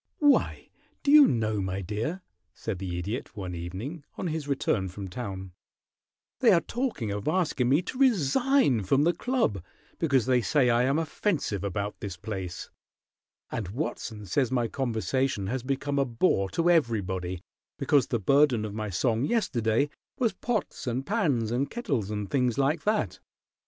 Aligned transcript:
"Why, 0.17 0.71
do 1.03 1.11
you 1.11 1.27
know, 1.27 1.61
my 1.61 1.81
dear," 1.81 2.23
said 2.55 2.79
the 2.79 2.97
Idiot 2.97 3.37
one 3.37 3.53
evening, 3.53 4.03
on 4.15 4.25
his 4.29 4.47
return 4.47 4.89
from 4.89 5.07
town, 5.07 5.51
"they 6.39 6.51
are 6.51 6.61
talking 6.61 7.11
of 7.11 7.27
asking 7.27 7.69
me 7.69 7.83
to 7.83 7.99
resign 7.99 8.83
from 8.83 9.03
the 9.03 9.13
club 9.13 9.63
because 9.99 10.25
they 10.25 10.41
say 10.41 10.71
I 10.71 10.85
am 10.85 10.97
offensive 10.97 11.63
about 11.63 11.99
this 11.99 12.17
place, 12.17 12.71
and 13.51 13.67
Watson 13.67 14.25
says 14.25 14.51
my 14.51 14.67
conversation 14.67 15.45
has 15.45 15.61
become 15.61 15.99
a 15.99 16.05
bore 16.05 16.49
to 16.49 16.67
everybody 16.67 17.43
because 17.77 18.07
the 18.07 18.17
burden 18.17 18.65
of 18.65 18.73
my 18.73 18.89
song 18.89 19.23
yesterday 19.25 19.87
was 20.17 20.33
pots 20.33 20.87
and 20.87 21.05
pans 21.05 21.51
and 21.51 21.69
kettles 21.69 22.09
and 22.09 22.27
things 22.27 22.57
like 22.57 22.85
that?" 22.85 23.19